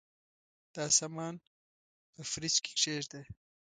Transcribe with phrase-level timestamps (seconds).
[0.75, 1.35] دا سامان
[2.13, 3.21] په فریج کي کښېږده.